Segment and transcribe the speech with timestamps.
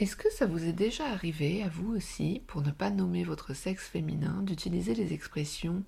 [0.00, 3.52] Est-ce que ça vous est déjà arrivé, à vous aussi, pour ne pas nommer votre
[3.52, 5.82] sexe féminin, d'utiliser les expressions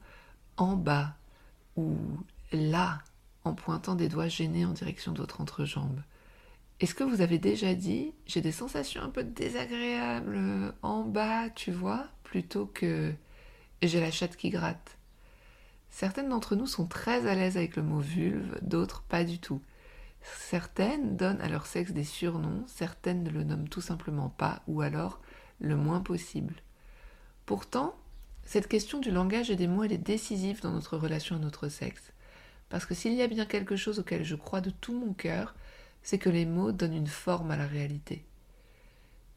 [0.59, 1.17] en bas
[1.77, 1.97] ou
[2.53, 2.99] là
[3.45, 6.03] en pointant des doigts gênés en direction de votre entrejambe?
[6.81, 11.73] Est-ce que vous avez déjà dit j'ai des sensations un peu désagréables en bas, tu
[11.73, 13.15] vois, plutôt que
[13.81, 14.99] j'ai la chatte qui gratte?
[15.89, 19.63] Certaines d'entre nous sont très à l'aise avec le mot vulve, d'autres pas du tout.
[20.23, 24.81] Certaines donnent à leur sexe des surnoms, certaines ne le nomment tout simplement pas, ou
[24.81, 25.21] alors
[25.61, 26.55] le moins possible.
[27.47, 27.97] Pourtant,
[28.45, 31.69] cette question du langage et des mots, elle est décisive dans notre relation à notre
[31.69, 32.13] sexe.
[32.69, 35.55] Parce que s'il y a bien quelque chose auquel je crois de tout mon cœur,
[36.03, 38.25] c'est que les mots donnent une forme à la réalité.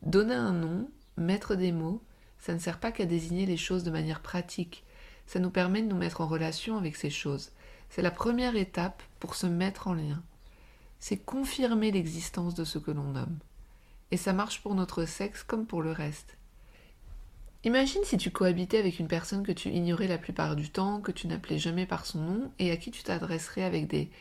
[0.04, 2.02] Donner un nom, mettre des mots,
[2.40, 4.84] ça ne sert pas qu'à désigner les choses de manière pratique,
[5.26, 7.52] ça nous permet de nous mettre en relation avec ces choses.
[7.90, 10.24] C'est la première étape pour se mettre en lien
[11.00, 13.38] c'est confirmer l'existence de ce que l'on nomme.
[14.12, 16.38] Et ça marche pour notre sexe comme pour le reste.
[17.64, 21.12] Imagine si tu cohabitais avec une personne que tu ignorais la plupart du temps, que
[21.12, 24.12] tu n'appelais jamais par son nom, et à qui tu t'adresserais avec des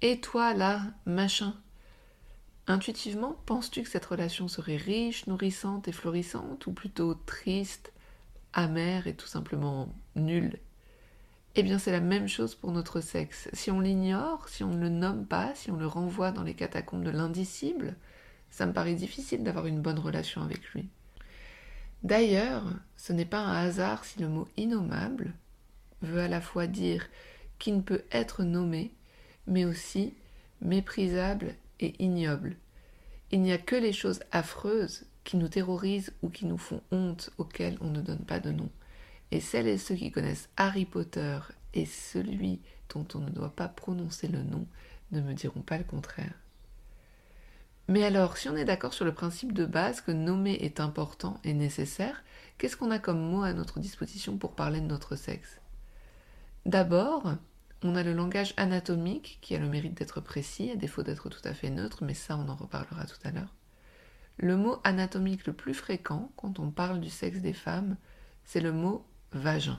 [0.00, 1.54] Et toi là, machin?
[2.66, 7.92] Intuitivement, penses-tu que cette relation serait riche, nourrissante et florissante, ou plutôt triste,
[8.52, 10.60] amère et tout simplement nulle?
[11.56, 13.48] Eh bien, c'est la même chose pour notre sexe.
[13.52, 16.54] Si on l'ignore, si on ne le nomme pas, si on le renvoie dans les
[16.54, 17.94] catacombes de l'indicible,
[18.50, 20.88] ça me paraît difficile d'avoir une bonne relation avec lui.
[22.02, 22.64] D'ailleurs,
[22.96, 25.32] ce n'est pas un hasard si le mot innommable
[26.02, 27.06] veut à la fois dire
[27.58, 28.92] qui ne peut être nommé,
[29.46, 30.12] mais aussi
[30.60, 32.56] méprisable et ignoble.
[33.30, 37.30] Il n'y a que les choses affreuses qui nous terrorisent ou qui nous font honte
[37.38, 38.68] auxquelles on ne donne pas de nom.
[39.34, 41.40] Et celles et ceux qui connaissent Harry Potter
[41.74, 42.60] et celui
[42.94, 44.64] dont on ne doit pas prononcer le nom
[45.10, 46.34] ne me diront pas le contraire.
[47.88, 51.40] Mais alors, si on est d'accord sur le principe de base que nommer est important
[51.42, 52.22] et nécessaire,
[52.58, 55.60] qu'est-ce qu'on a comme mot à notre disposition pour parler de notre sexe?
[56.64, 57.34] D'abord,
[57.82, 61.42] on a le langage anatomique qui a le mérite d'être précis, à défaut d'être tout
[61.42, 63.52] à fait neutre, mais ça on en reparlera tout à l'heure.
[64.36, 67.96] Le mot anatomique le plus fréquent quand on parle du sexe des femmes,
[68.44, 69.78] c'est le mot vagin.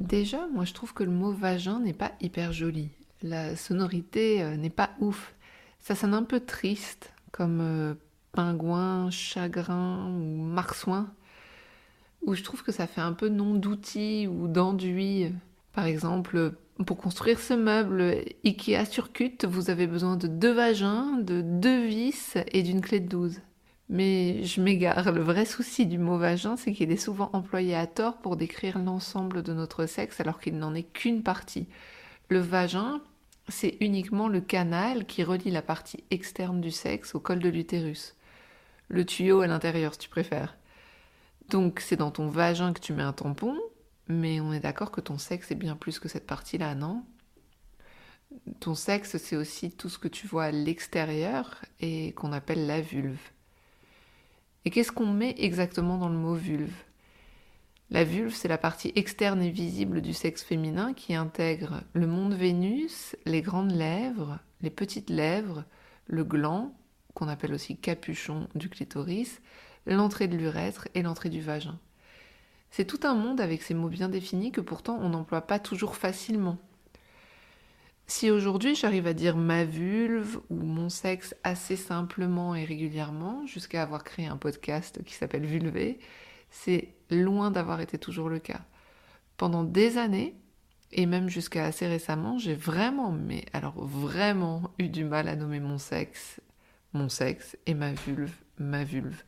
[0.00, 2.90] Déjà, moi je trouve que le mot vagin n'est pas hyper joli.
[3.22, 5.34] La sonorité euh, n'est pas ouf.
[5.80, 7.94] Ça sonne un peu triste, comme euh,
[8.32, 11.12] pingouin, chagrin ou marsouin,
[12.22, 15.32] où je trouve que ça fait un peu nom d'outil ou d'enduit.
[15.72, 16.52] Par exemple,
[16.84, 22.36] pour construire ce meuble Ikea Circuit, vous avez besoin de deux vagins, de deux vis
[22.52, 23.40] et d'une clé de 12.
[23.88, 25.12] Mais je m'égare.
[25.12, 28.78] Le vrai souci du mot vagin, c'est qu'il est souvent employé à tort pour décrire
[28.78, 31.68] l'ensemble de notre sexe alors qu'il n'en est qu'une partie.
[32.28, 33.00] Le vagin,
[33.48, 38.16] c'est uniquement le canal qui relie la partie externe du sexe au col de l'utérus.
[38.88, 40.56] Le tuyau à l'intérieur, si tu préfères.
[41.48, 43.56] Donc c'est dans ton vagin que tu mets un tampon,
[44.08, 47.04] mais on est d'accord que ton sexe est bien plus que cette partie-là, non?
[48.60, 52.80] Ton sexe, c'est aussi tout ce que tu vois à l'extérieur et qu'on appelle la
[52.80, 53.18] vulve.
[54.66, 56.74] Et qu'est-ce qu'on met exactement dans le mot vulve?
[57.90, 62.34] La vulve, c'est la partie externe et visible du sexe féminin qui intègre le monde
[62.34, 65.62] Vénus, les grandes lèvres, les petites lèvres,
[66.08, 66.74] le gland,
[67.14, 69.40] qu'on appelle aussi capuchon du clitoris,
[69.86, 71.78] l'entrée de l'urètre et l'entrée du vagin.
[72.72, 75.94] C'est tout un monde avec ces mots bien définis que pourtant on n'emploie pas toujours
[75.94, 76.58] facilement.
[78.08, 83.82] Si aujourd'hui j'arrive à dire ma vulve ou mon sexe assez simplement et régulièrement, jusqu'à
[83.82, 85.98] avoir créé un podcast qui s'appelle Vulvé,
[86.50, 88.60] c'est loin d'avoir été toujours le cas.
[89.36, 90.36] Pendant des années,
[90.92, 95.58] et même jusqu'à assez récemment, j'ai vraiment, mais alors vraiment eu du mal à nommer
[95.58, 96.40] mon sexe,
[96.92, 99.24] mon sexe et ma vulve, ma vulve.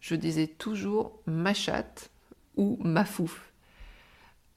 [0.00, 2.10] Je disais toujours ma chatte
[2.56, 3.52] ou ma fouf.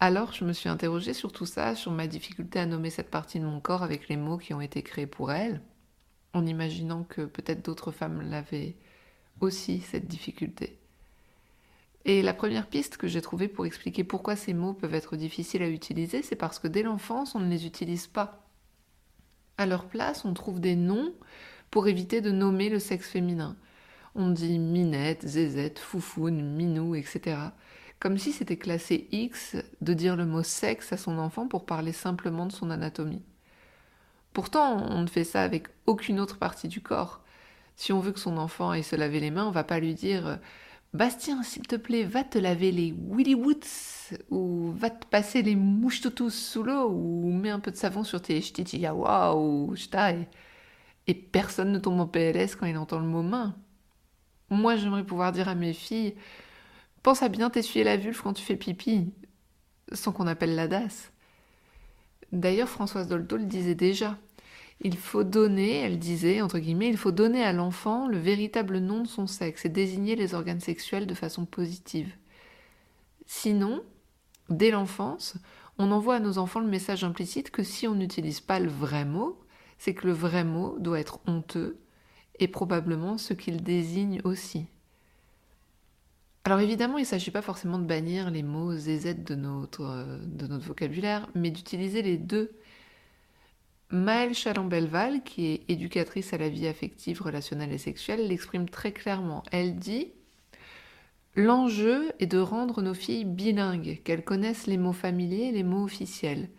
[0.04, 3.40] Alors je me suis interrogée sur tout ça, sur ma difficulté à nommer cette partie
[3.40, 5.62] de mon corps avec les mots qui ont été créés pour elle,
[6.34, 8.76] en imaginant que peut-être d'autres femmes l'avaient
[9.42, 10.80] aussi, cette difficulté.
[12.06, 15.62] Et la première piste que j'ai trouvée pour expliquer pourquoi ces mots peuvent être difficiles
[15.62, 18.48] à utiliser, c'est parce que dès l'enfance, on ne les utilise pas.
[19.60, 21.14] À leur place, on trouve des noms
[21.70, 23.56] pour éviter de nommer le sexe féminin.
[24.16, 27.38] On dit minette, zézette, foufoune, minou, etc.
[28.02, 31.92] Comme si c'était classé X de dire le mot sexe à son enfant pour parler
[31.92, 33.22] simplement de son anatomie.
[34.34, 37.22] Pourtant, on ne fait ça avec aucune autre partie du corps.
[37.76, 39.94] Si on veut que son enfant aille se laver les mains, on va pas lui
[39.94, 40.40] dire
[40.96, 45.56] Bastien, s'il te plaît, va te laver les willy woods ou va te passer les
[45.56, 48.42] mouches toutous sous l'eau ou mets un peu de savon sur tes
[48.74, 50.28] yawa ou shtai.
[51.06, 53.56] Et personne ne tombe en PLS quand il entend le mot main.
[54.50, 56.16] Moi, j'aimerais pouvoir dire à mes filles
[57.04, 59.12] Pense à bien t'essuyer la vulve quand tu fais pipi,
[59.92, 60.68] sans qu'on appelle la.
[62.32, 64.18] D'ailleurs, Françoise Dolto le disait déjà.
[64.84, 69.02] Il faut donner, elle disait, entre guillemets, il faut donner à l'enfant le véritable nom
[69.04, 72.16] de son sexe et désigner les organes sexuels de façon positive.
[73.28, 73.84] Sinon,
[74.50, 75.36] dès l'enfance,
[75.78, 79.06] on envoie à nos enfants le message implicite que si on n'utilise pas le vrai
[79.06, 79.40] mot,
[79.78, 81.80] c'est que le vrai mot doit être honteux
[82.40, 84.66] et probablement ce qu'il désigne aussi.
[86.44, 90.48] Alors évidemment, il ne s'agit pas forcément de bannir les mots zz de notre, de
[90.48, 92.52] notre vocabulaire, mais d'utiliser les deux
[93.92, 99.44] Maëlle Chalambelval, qui est éducatrice à la vie affective, relationnelle et sexuelle, l'exprime très clairement.
[99.52, 100.14] Elle dit
[101.36, 105.84] L'enjeu est de rendre nos filles bilingues, qu'elles connaissent les mots familiers et les mots
[105.84, 106.50] officiels.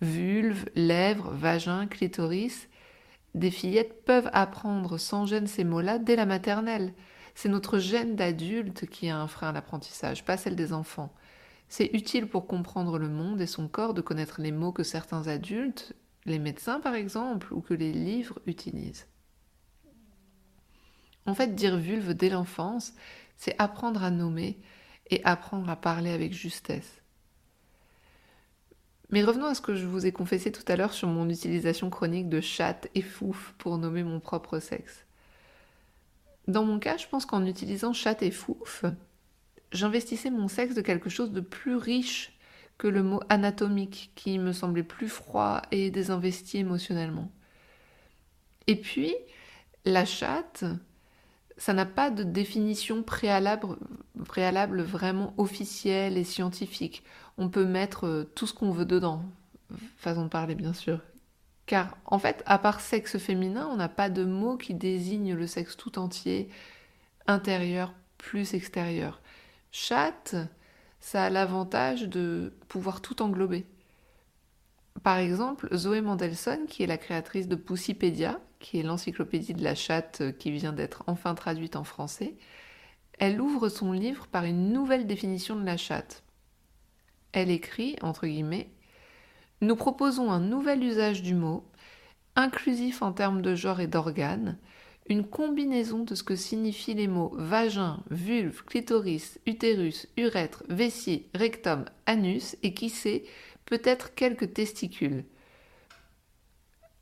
[0.00, 2.68] Vulve, lèvres, vagin, clitoris.
[3.34, 6.94] Des fillettes peuvent apprendre sans gêne ces mots-là dès la maternelle.
[7.34, 11.12] C'est notre gène d'adulte qui a un frein à l'apprentissage, pas celle des enfants.
[11.68, 15.26] C'est utile pour comprendre le monde et son corps de connaître les mots que certains
[15.28, 15.94] adultes,
[16.26, 19.06] les médecins par exemple, ou que les livres utilisent.
[21.24, 22.92] En fait, dire vulve dès l'enfance,
[23.36, 24.60] c'est apprendre à nommer
[25.10, 27.02] et apprendre à parler avec justesse.
[29.10, 31.90] Mais revenons à ce que je vous ai confessé tout à l'heure sur mon utilisation
[31.90, 35.04] chronique de chatte et fouf pour nommer mon propre sexe.
[36.48, 38.84] Dans mon cas, je pense qu'en utilisant chatte et fouf,
[39.70, 42.32] j'investissais mon sexe de quelque chose de plus riche
[42.78, 47.30] que le mot anatomique qui me semblait plus froid et désinvesti émotionnellement.
[48.66, 49.14] Et puis,
[49.84, 50.64] la chatte,
[51.56, 53.76] ça n'a pas de définition préalable,
[54.24, 57.04] préalable vraiment officielle et scientifique.
[57.38, 59.24] On peut mettre euh, tout ce qu'on veut dedans,
[59.96, 61.00] façon de parler bien sûr.
[61.72, 65.46] Car en fait, à part sexe féminin, on n'a pas de mot qui désigne le
[65.46, 66.50] sexe tout entier,
[67.26, 69.22] intérieur plus extérieur.
[69.70, 70.36] Chatte,
[71.00, 73.64] ça a l'avantage de pouvoir tout englober.
[75.02, 79.74] Par exemple, Zoé Mendelssohn, qui est la créatrice de Poussipédia, qui est l'encyclopédie de la
[79.74, 82.34] chatte qui vient d'être enfin traduite en français,
[83.18, 86.22] elle ouvre son livre par une nouvelle définition de la chatte.
[87.32, 88.68] Elle écrit, entre guillemets,
[89.62, 91.64] Nous proposons un nouvel usage du mot,
[92.34, 94.58] inclusif en termes de genre et d'organes,
[95.08, 101.84] une combinaison de ce que signifient les mots vagin, vulve, clitoris, utérus, urètre, vessie, rectum,
[102.06, 103.22] anus et qui sait,
[103.64, 105.24] peut-être quelques testicules.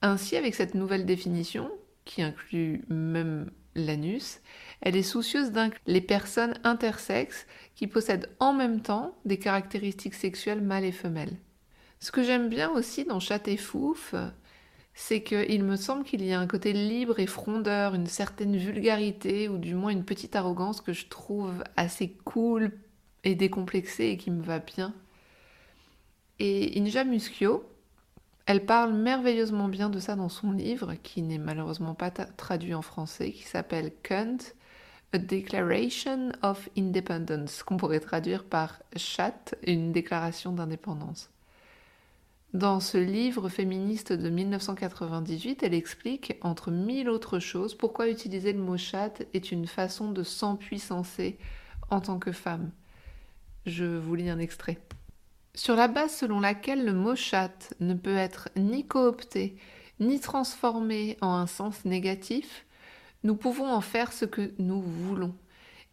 [0.03, 1.71] Ainsi, avec cette nouvelle définition,
[2.05, 4.41] qui inclut même l'anus,
[4.83, 10.61] elle est soucieuse d'inclure les personnes intersexes qui possèdent en même temps des caractéristiques sexuelles
[10.61, 11.39] mâles et femelles.
[12.03, 14.15] Ce que j'aime bien aussi dans Chat et Fouf,
[14.95, 19.49] c'est qu'il me semble qu'il y a un côté libre et frondeur, une certaine vulgarité,
[19.51, 22.73] ou du moins une petite arrogance que je trouve assez cool
[23.23, 24.95] et décomplexée et qui me va bien.
[26.39, 27.65] Et Inja Muschio,
[28.47, 32.83] elle parle merveilleusement bien de ça dans son livre, qui n'est malheureusement pas traduit en
[32.83, 34.39] français, qui s'appelle Cunt,
[35.13, 41.31] A Declaration of Independence, qu'on pourrait traduire par Chat, une déclaration d'indépendance.
[42.53, 48.59] Dans ce livre féministe de 1998, elle explique, entre mille autres choses, pourquoi utiliser le
[48.59, 51.39] mot chatte est une façon de s'empuissancer
[51.91, 52.73] en tant que femme.
[53.67, 54.79] Je vous lis un extrait.
[55.55, 59.57] Sur la base selon laquelle le mot chatte ne peut être ni coopté,
[60.01, 62.67] ni transformé en un sens négatif,
[63.23, 65.37] nous pouvons en faire ce que nous voulons.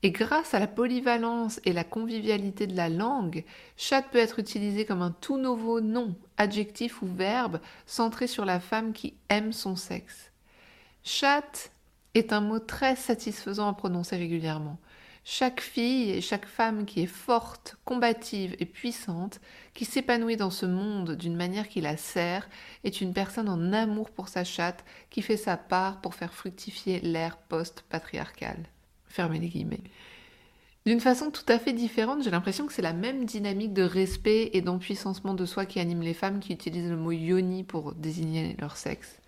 [0.08, 3.44] Et grâce à la polyvalence et la convivialité de la langue,
[3.76, 8.62] chatte peut être utilisé comme un tout nouveau nom, adjectif ou verbe centré sur la
[8.62, 10.32] femme qui aime son sexe.
[11.04, 11.72] Chatte
[12.14, 14.78] est un mot très satisfaisant à prononcer régulièrement.
[15.26, 19.42] Chaque fille et chaque femme qui est forte, combative et puissante,
[19.74, 22.48] qui s'épanouit dans ce monde d'une manière qui la sert,
[22.86, 27.02] est une personne en amour pour sa chatte qui fait sa part pour faire fructifier
[27.02, 28.70] l'ère post-patriarcale.
[29.08, 29.84] Fermez les guillemets.
[30.86, 34.52] D'une façon tout à fait différente, j'ai l'impression que c'est la même dynamique de respect
[34.54, 38.56] et d'empuissancement de soi qui anime les femmes qui utilisent le mot yoni pour désigner
[38.60, 39.20] leur sexe.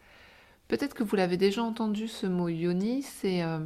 [0.70, 3.60] Peut-être que vous l'avez déjà entendu, ce mot yoni, c'est euh,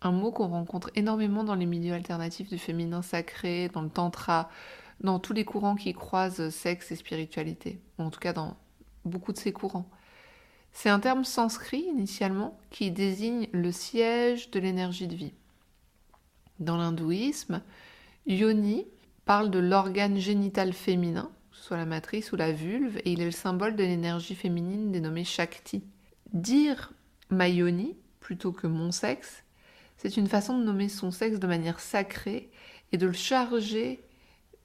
[0.00, 4.48] un mot qu'on rencontre énormément dans les milieux alternatifs du féminin sacré, dans le tantra,
[5.00, 8.56] dans tous les courants qui croisent sexe et spiritualité, ou en tout cas dans
[9.04, 9.90] beaucoup de ces courants.
[10.72, 15.34] C'est un terme sanskrit initialement qui désigne le siège de l'énergie de vie.
[16.58, 17.62] Dans l'hindouisme,
[18.26, 18.86] yoni
[19.24, 23.30] parle de l'organe génital féminin, soit la matrice ou la vulve, et il est le
[23.30, 25.82] symbole de l'énergie féminine dénommée Shakti.
[26.32, 26.92] Dire
[27.30, 29.44] Mayoni plutôt que mon sexe,
[29.96, 32.50] c'est une façon de nommer son sexe de manière sacrée
[32.92, 34.02] et de le charger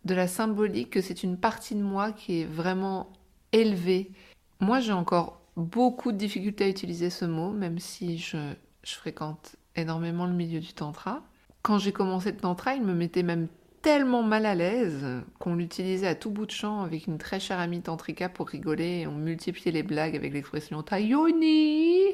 [0.06, 3.12] de la symbolique que c'est une partie de moi qui est vraiment
[3.52, 4.12] élevée.
[4.60, 9.56] Moi, j'ai encore beaucoup de difficultés à utiliser ce mot, même si je, je fréquente
[9.76, 11.24] énormément le milieu du tantra.
[11.62, 13.48] Quand j'ai commencé le tantra, il me mettait même
[13.82, 15.06] tellement mal à l'aise
[15.40, 19.02] qu'on l'utilisait à tout bout de champ avec une très chère amie tantrika pour rigoler
[19.02, 22.06] et on multipliait les blagues avec l'expression Tayoni.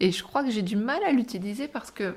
[0.00, 2.14] Et je crois que j'ai du mal à l'utiliser parce que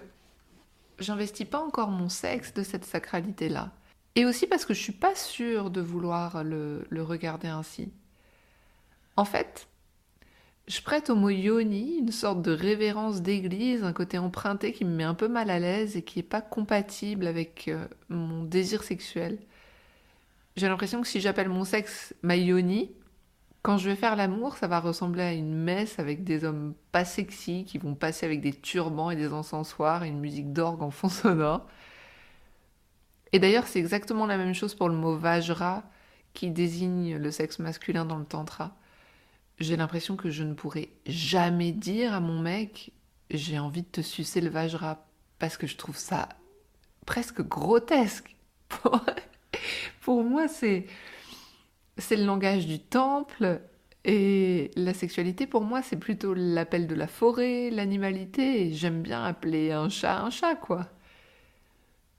[1.00, 3.72] j'investis pas encore mon sexe de cette sacralité-là.
[4.16, 7.90] Et aussi parce que je suis pas sûre de vouloir le, le regarder ainsi.
[9.16, 9.69] En fait,
[10.70, 14.96] je prête au mot yoni une sorte de révérence d'église, un côté emprunté qui me
[14.96, 18.84] met un peu mal à l'aise et qui n'est pas compatible avec euh, mon désir
[18.84, 19.40] sexuel.
[20.56, 22.92] J'ai l'impression que si j'appelle mon sexe ma yoni,
[23.64, 27.04] quand je vais faire l'amour, ça va ressembler à une messe avec des hommes pas
[27.04, 30.92] sexy qui vont passer avec des turbans et des encensoirs et une musique d'orgue en
[30.92, 31.66] fond sonore.
[33.32, 35.84] Et d'ailleurs, c'est exactement la même chose pour le mot vajra
[36.36, 38.76] qui désigne le sexe masculin dans le tantra
[39.60, 42.92] j'ai l'impression que je ne pourrais jamais dire à mon mec
[43.32, 45.06] j'ai envie de te sucer le vajra
[45.38, 46.30] parce que je trouve ça
[47.06, 48.36] presque grotesque.
[50.02, 50.86] Pour, moi, c'est
[51.98, 53.62] c'est le langage du temple
[54.06, 58.72] et la sexualité pour moi c'est plutôt l'appel de la forêt, l'animalité.
[58.72, 60.88] J'aime bien appeler un chat un chat quoi.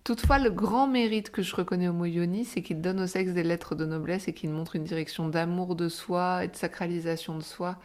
[0.04, 3.42] Toutefois, le grand mérite que je reconnais au Moyoni, c'est qu'il donne au sexe des
[3.42, 7.42] lettres de noblesse et qu'il montre une direction d'amour de soi et de sacralisation de
[7.42, 7.78] soi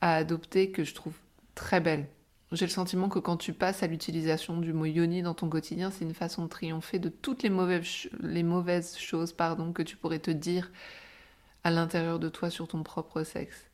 [0.00, 1.14] à adopter que je trouve
[1.54, 2.08] très belle.
[2.52, 5.90] J'ai le sentiment que quand tu passes à l'utilisation du mot yoni dans ton quotidien,
[5.90, 9.96] c'est une façon de triompher de toutes les mauvaises, les mauvaises choses pardon, que tu
[9.96, 10.70] pourrais te dire
[11.64, 13.70] à l'intérieur de toi sur ton propre sexe.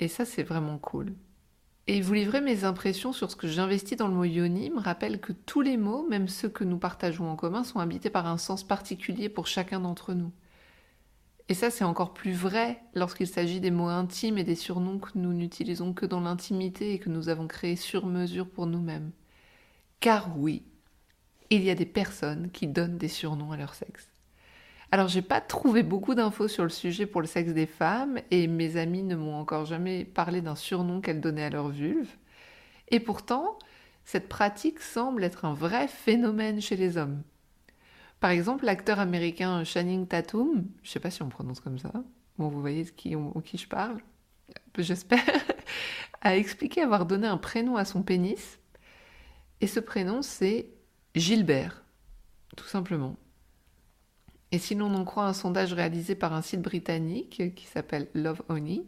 [0.00, 1.12] Et ça, c'est vraiment cool.
[1.88, 5.20] Et vous livrer mes impressions sur ce que j'investis dans le mot yoni me rappelle
[5.20, 8.38] que tous les mots, même ceux que nous partageons en commun, sont habités par un
[8.38, 10.32] sens particulier pour chacun d'entre nous.
[11.48, 15.10] Et ça, c'est encore plus vrai lorsqu'il s'agit des mots intimes et des surnoms que
[15.14, 19.12] nous n'utilisons que dans l'intimité et que nous avons créés sur mesure pour nous-mêmes.
[20.00, 20.64] Car oui,
[21.50, 24.08] il y a des personnes qui donnent des surnoms à leur sexe.
[24.92, 28.46] Alors, j'ai pas trouvé beaucoup d'infos sur le sujet pour le sexe des femmes et
[28.46, 32.08] mes amis ne m'ont encore jamais parlé d'un surnom qu'elles donnaient à leur vulve.
[32.88, 33.58] Et pourtant,
[34.04, 37.22] cette pratique semble être un vrai phénomène chez les hommes.
[38.20, 41.92] Par exemple, l'acteur américain Channing Tatum, je sais pas si on prononce comme ça,
[42.38, 43.14] bon, vous voyez de qui,
[43.44, 43.98] qui je parle,
[44.78, 45.20] j'espère,
[46.20, 48.58] a expliqué avoir donné un prénom à son pénis.
[49.60, 50.68] Et ce prénom, c'est
[51.14, 51.82] Gilbert,
[52.56, 53.16] tout simplement.
[54.56, 58.40] Et si l'on en croit un sondage réalisé par un site britannique qui s'appelle Love
[58.48, 58.84] Honey,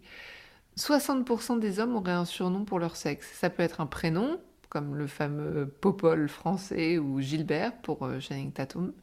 [0.79, 3.31] 60% des hommes auraient un surnom pour leur sexe.
[3.35, 8.51] Ça peut être un prénom, comme le fameux Popol français ou Gilbert pour euh, Channing
[8.51, 8.95] Tatum,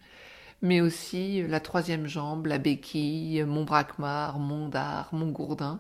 [0.64, 5.80] mais aussi la troisième jambe, la béquille, mon braquemar, mon dard, mon gourdin.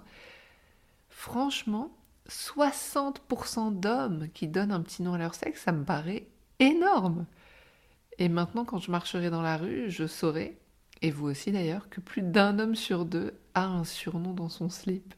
[1.10, 1.90] Franchement,
[2.30, 6.28] 60% d'hommes qui donnent un petit nom à leur sexe, ça me paraît
[6.60, 7.26] énorme.
[8.20, 10.60] Et maintenant, quand je marcherai dans la rue, je saurai
[11.02, 14.70] et vous aussi d'ailleurs, que plus d'un homme sur deux a un surnom dans son
[14.70, 15.14] slip.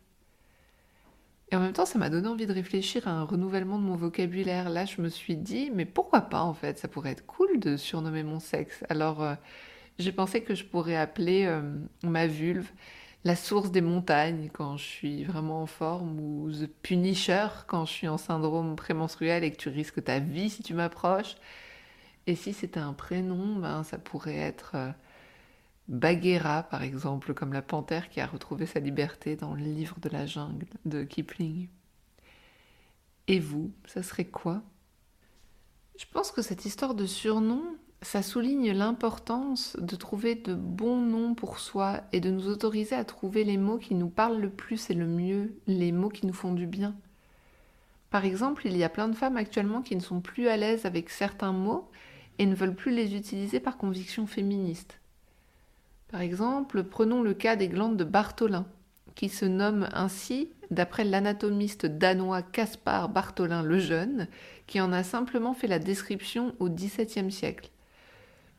[1.49, 3.95] Et en même temps, ça m'a donné envie de réfléchir à un renouvellement de mon
[3.95, 4.69] vocabulaire.
[4.69, 6.77] Là, je me suis dit, mais pourquoi pas en fait?
[6.77, 8.83] Ça pourrait être cool de surnommer mon sexe.
[8.89, 9.35] Alors, euh,
[9.97, 11.61] j'ai pensé que je pourrais appeler euh,
[12.03, 12.69] ma vulve
[13.23, 17.91] la source des montagnes quand je suis vraiment en forme, ou The Punisher quand je
[17.91, 21.35] suis en syndrome prémenstruel et que tu risques ta vie si tu m'approches.
[22.25, 24.71] Et si c'était un prénom, ben, ça pourrait être...
[24.75, 24.91] Euh,
[25.87, 30.09] Bagheera, par exemple, comme la panthère qui a retrouvé sa liberté dans le livre de
[30.09, 31.69] la jungle de Kipling.
[33.27, 34.61] Et vous, ça serait quoi?
[35.97, 37.63] Je pense que cette histoire de surnom,
[38.01, 43.05] ça souligne l'importance de trouver de bons noms pour soi et de nous autoriser à
[43.05, 46.33] trouver les mots qui nous parlent le plus et le mieux, les mots qui nous
[46.33, 46.95] font du bien.
[48.09, 50.85] Par exemple, il y a plein de femmes actuellement qui ne sont plus à l'aise
[50.85, 51.89] avec certains mots
[52.39, 54.99] et ne veulent plus les utiliser par conviction féministe.
[56.09, 58.65] Par exemple, prenons le cas des glandes de Bartholin,
[59.15, 64.27] qui se nomme ainsi d'après l'anatomiste danois Caspar Bartholin le Jeune,
[64.67, 67.69] qui en a simplement fait la description au XVIIe siècle.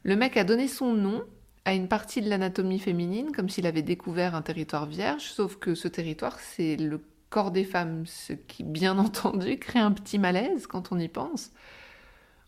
[0.02, 1.22] Le mec a donné son nom
[1.64, 5.74] à une partie de l'anatomie féminine, comme s'il avait découvert un territoire vierge, sauf que
[5.74, 7.00] ce territoire, c'est le
[7.30, 11.50] corps des femmes, ce qui, bien entendu, crée un petit malaise quand on y pense.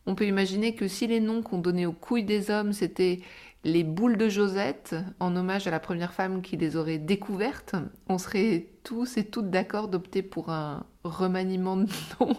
[0.06, 3.20] On peut imaginer que si les noms qu'on donnait aux couilles des hommes, c'était
[3.64, 7.76] les boules de Josette, en hommage à la première femme qui les aurait découvertes,
[8.08, 11.86] on serait tous et toutes d'accord d'opter pour un remaniement de
[12.20, 12.36] nom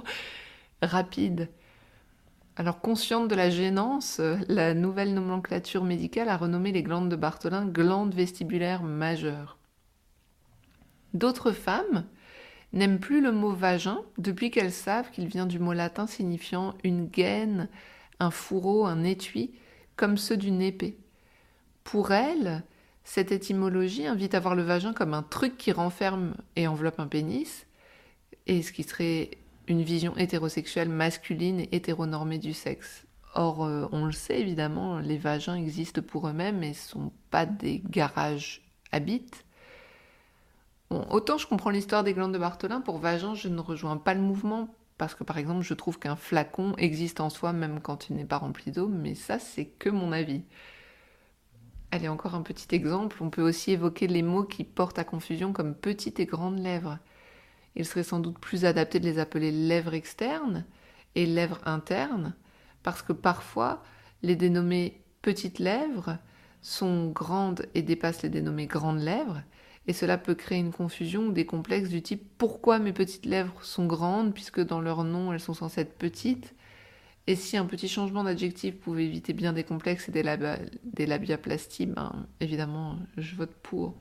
[0.81, 1.49] rapide.
[2.57, 7.65] Alors, consciente de la gênance, la nouvelle nomenclature médicale a renommé les glandes de Bartholin
[7.65, 9.57] glandes vestibulaires majeures.
[11.13, 12.05] D'autres femmes
[12.73, 17.07] n'aiment plus le mot vagin depuis qu'elles savent qu'il vient du mot latin signifiant une
[17.07, 17.69] gaine,
[18.19, 19.53] un fourreau, un étui,
[19.95, 20.97] comme ceux d'une épée.
[21.91, 22.63] Pour elles,
[23.03, 27.07] cette étymologie invite à voir le vagin comme un truc qui renferme et enveloppe un
[27.07, 27.67] pénis,
[28.47, 29.31] et ce qui serait
[29.67, 33.05] une vision hétérosexuelle masculine et hétéronormée du sexe.
[33.35, 37.45] Or, euh, on le sait évidemment, les vagins existent pour eux-mêmes et ne sont pas
[37.45, 38.61] des garages
[38.93, 39.43] à bites.
[40.91, 44.21] autant je comprends l'histoire des glandes de Bartholin, pour vagin, je ne rejoins pas le
[44.21, 48.15] mouvement, parce que par exemple, je trouve qu'un flacon existe en soi même quand il
[48.15, 50.43] n'est pas rempli d'eau, mais ça, c'est que mon avis.
[51.91, 53.17] Allez, encore un petit exemple.
[53.21, 56.99] On peut aussi évoquer les mots qui portent à confusion comme petites et grandes lèvres.
[57.75, 60.65] Il serait sans doute plus adapté de les appeler lèvres externes
[61.15, 62.33] et lèvres internes,
[62.83, 63.83] parce que parfois,
[64.23, 66.17] les dénommées petites lèvres
[66.61, 69.41] sont grandes et dépassent les dénommées grandes lèvres,
[69.87, 73.63] et cela peut créer une confusion ou des complexes du type pourquoi mes petites lèvres
[73.63, 76.53] sont grandes puisque dans leur nom elles sont censées être petites?
[77.27, 80.23] Et si un petit changement d'adjectif pouvait éviter bien des complexes et des,
[80.83, 83.95] des labiaplasties, ben évidemment, je vote pour.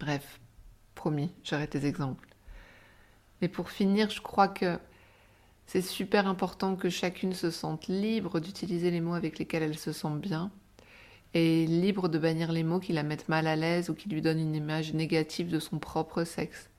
[0.00, 0.40] Bref,
[0.94, 2.28] promis, j'arrête les exemples.
[3.40, 4.78] Mais pour finir, je crois que
[5.66, 9.92] c'est super important que chacune se sente libre d'utiliser les mots avec lesquels elle se
[9.92, 10.50] sent bien
[11.34, 14.22] et libre de bannir les mots qui la mettent mal à l'aise ou qui lui
[14.22, 16.70] donnent une image négative de son propre sexe.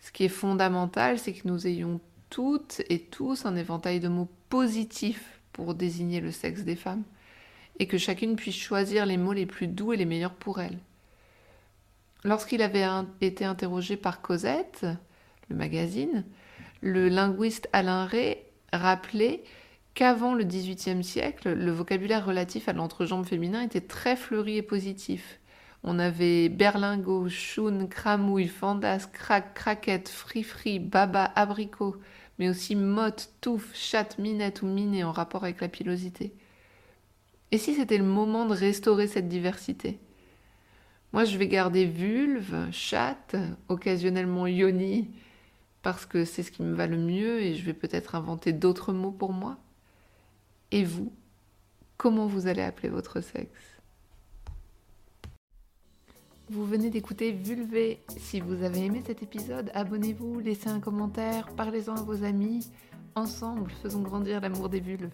[0.00, 4.30] Ce qui est fondamental, c'est que nous ayons toutes et tous un éventail de mots
[4.48, 7.02] positifs pour désigner le sexe des femmes,
[7.78, 10.78] et que chacune puisse choisir les mots les plus doux et les meilleurs pour elle.
[12.24, 12.86] Lorsqu'il avait
[13.20, 14.86] été interrogé par Cosette,
[15.48, 16.24] le magazine,
[16.82, 18.38] le linguiste Alain Ray
[18.72, 19.42] rappelait
[19.94, 25.40] qu'avant le XVIIIe siècle, le vocabulaire relatif à l'entrejambe féminin était très fleuri et positif.
[25.82, 31.96] On avait berlingot, choune, cramouille, fandas, crac, craquette, frifri, baba, abricot,
[32.40, 36.32] mais aussi motte, touffe, chatte, minette ou minet en rapport avec la pilosité.
[37.50, 40.00] Et si c'était le moment de restaurer cette diversité?
[41.12, 43.36] Moi, je vais garder vulve, chatte,
[43.68, 45.10] occasionnellement yoni,
[45.82, 48.94] parce que c'est ce qui me va le mieux et je vais peut-être inventer d'autres
[48.94, 49.58] mots pour moi.
[50.70, 51.12] Et vous,
[51.98, 53.79] comment vous allez appeler votre sexe?
[56.50, 58.00] Vous venez d'écouter Vulvé.
[58.16, 62.68] Si vous avez aimé cet épisode, abonnez-vous, laissez un commentaire, parlez-en à vos amis.
[63.14, 65.10] Ensemble, faisons grandir l'amour des vulves.